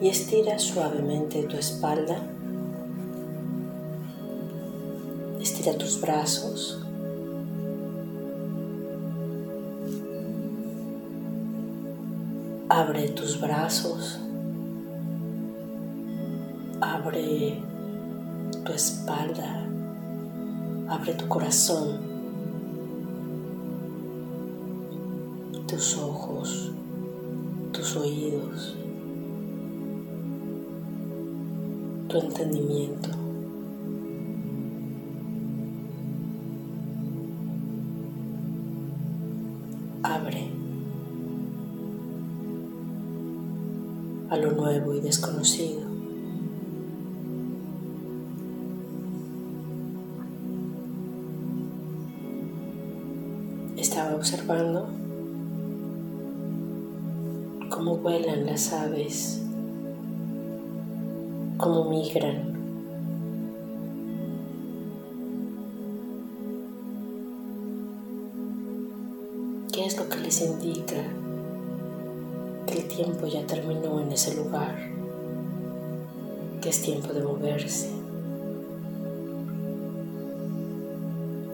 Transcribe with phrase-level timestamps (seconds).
[0.00, 2.16] y estira suavemente tu espalda.
[5.40, 6.80] Estira tus brazos.
[12.68, 14.18] Abre tus brazos.
[16.80, 17.62] Abre
[18.64, 19.66] tu espalda.
[20.88, 22.00] Abre tu corazón.
[25.66, 26.70] Tus ojos.
[27.72, 28.76] Tus oídos.
[32.10, 33.08] Tu entendimiento.
[40.02, 40.48] Abre
[44.28, 45.82] a lo nuevo y desconocido.
[53.76, 54.88] Estaba observando
[57.68, 59.40] cómo vuelan las aves
[61.60, 62.58] cómo migran.
[69.70, 70.96] ¿Qué es lo que les indica
[72.66, 74.74] que el tiempo ya terminó en ese lugar?
[76.62, 77.90] Que es tiempo de moverse.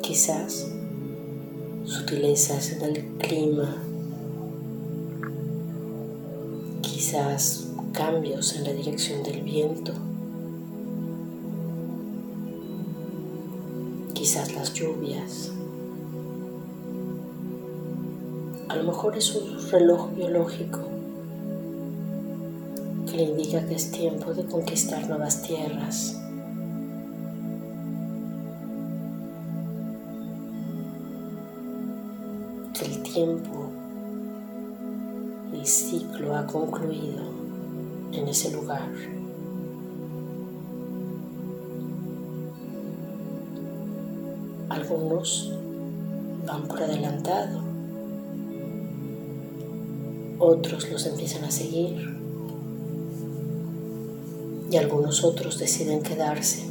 [0.03, 0.69] Quizás
[1.85, 3.75] sutilezas en el clima,
[6.81, 7.66] quizás
[7.97, 9.93] cambios en la dirección del viento,
[14.13, 15.51] quizás las lluvias.
[18.69, 20.81] A lo mejor es un reloj biológico
[23.11, 26.21] que le indica que es tiempo de conquistar nuevas tierras.
[32.79, 33.71] Que el tiempo,
[35.55, 37.36] el ciclo ha concluido
[38.13, 38.91] en ese lugar.
[44.69, 45.53] Algunos
[46.47, 47.61] van por adelantado,
[50.39, 52.17] otros los empiezan a seguir
[54.71, 56.67] y algunos otros deciden quedarse.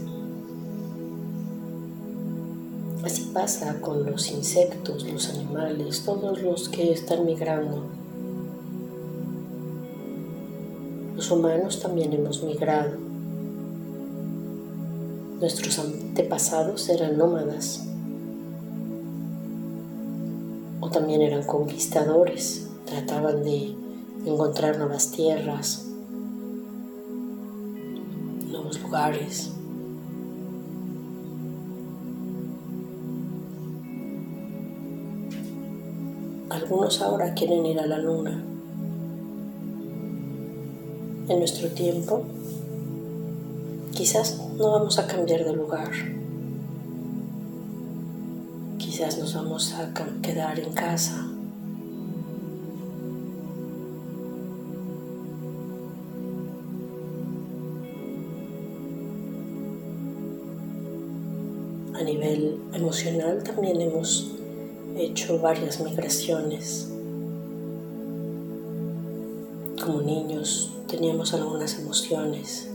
[3.03, 7.85] Así pasa con los insectos, los animales, todos los que están migrando
[11.31, 12.97] Humanos también hemos migrado.
[15.39, 17.83] Nuestros antepasados eran nómadas
[20.79, 23.75] o también eran conquistadores, trataban de
[24.25, 25.85] encontrar nuevas tierras,
[28.49, 29.51] nuevos lugares.
[36.49, 38.54] Algunos ahora quieren ir a la luna
[41.27, 42.23] en nuestro tiempo,
[43.93, 45.91] quizás no vamos a cambiar de lugar.
[48.77, 51.27] Quizás nos vamos a quedar en casa.
[61.93, 64.31] A nivel emocional también hemos
[64.97, 66.94] hecho varias migraciones.
[69.83, 72.69] Como niños teníamos algunas emociones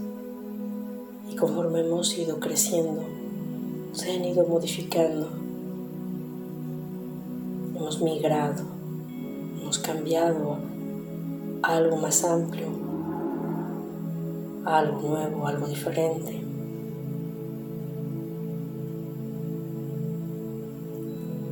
[1.30, 3.02] y conforme hemos ido creciendo,
[3.92, 5.28] se han ido modificando.
[7.74, 8.62] Hemos migrado,
[9.60, 10.58] hemos cambiado
[11.62, 12.68] a algo más amplio,
[14.66, 16.42] a algo nuevo, algo diferente.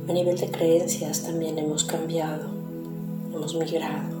[0.07, 2.49] A nivel de creencias también hemos cambiado,
[3.33, 4.18] hemos migrado.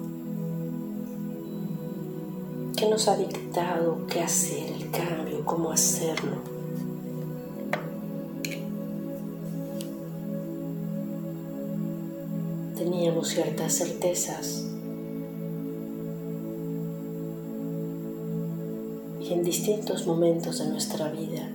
[2.79, 6.37] ¿Qué nos ha dictado qué hacer, el cambio, cómo hacerlo.
[12.77, 14.63] Teníamos ciertas certezas
[19.19, 21.49] y en distintos momentos de nuestra vida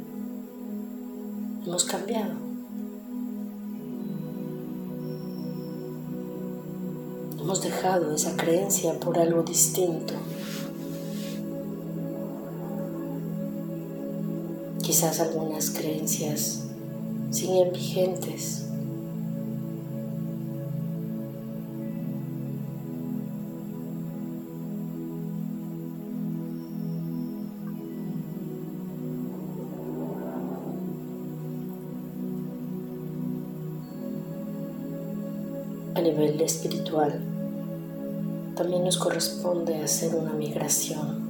[1.64, 2.34] hemos cambiado.
[7.40, 10.12] Hemos dejado esa creencia por algo distinto.
[14.94, 16.62] Quizás algunas creencias
[17.32, 18.66] siguen vigentes.
[35.96, 37.20] A nivel espiritual,
[38.54, 41.23] también nos corresponde hacer una migración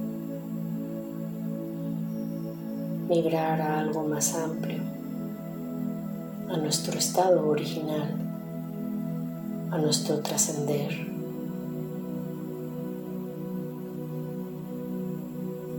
[3.17, 4.79] a algo más amplio,
[6.49, 8.13] a nuestro estado original,
[9.71, 11.07] a nuestro trascender,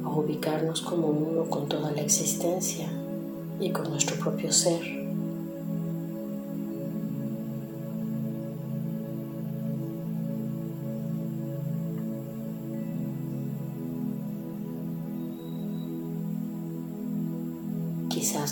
[0.02, 2.88] a ubicarnos como uno con toda la existencia
[3.60, 5.05] y con nuestro propio ser.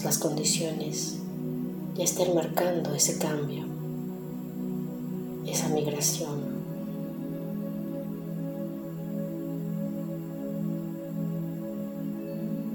[0.05, 1.17] Las condiciones
[1.97, 3.65] ya estén marcando ese cambio,
[5.47, 6.53] esa migración.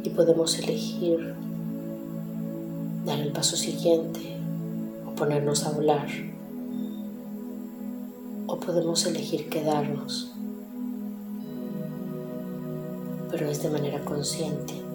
[0.03, 1.35] Y podemos elegir
[3.05, 4.37] dar el paso siguiente
[5.05, 6.07] o ponernos a volar.
[8.47, 10.31] O podemos elegir quedarnos,
[13.29, 14.88] pero es de manera consciente.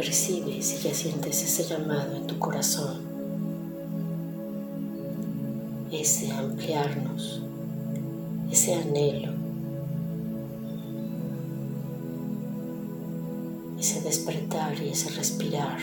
[0.00, 3.02] Percibe si ya sientes ese llamado en tu corazón,
[5.92, 7.42] ese ampliarnos,
[8.50, 9.34] ese anhelo,
[13.78, 15.78] ese despertar y ese respirar.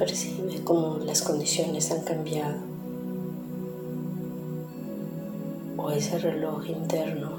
[0.00, 2.56] Percibe cómo las condiciones han cambiado
[5.76, 7.32] o ese reloj interno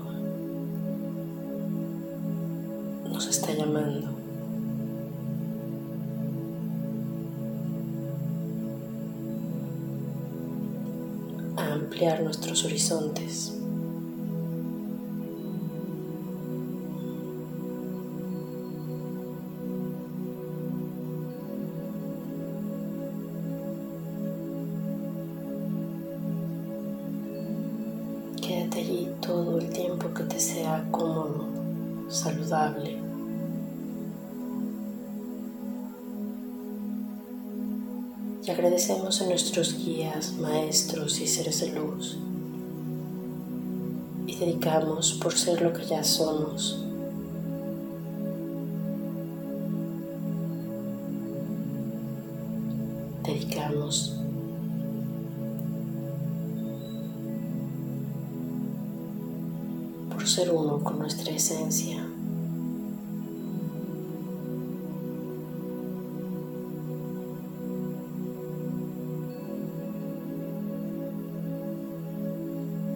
[3.12, 4.10] nos está llamando.
[11.58, 13.61] a ampliar nuestros horizontes.
[30.14, 31.46] Que te sea cómodo,
[32.10, 32.98] saludable.
[38.46, 42.18] Y agradecemos a nuestros guías, maestros y seres de luz.
[44.26, 46.84] Y dedicamos por ser lo que ya somos.
[53.24, 54.21] Dedicamos
[60.28, 62.06] ser uno con nuestra esencia.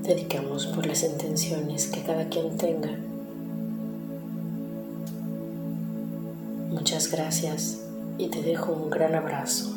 [0.03, 2.91] Dedicamos por las intenciones que cada quien tenga.
[6.70, 7.79] Muchas gracias
[8.17, 9.75] y te dejo un gran abrazo.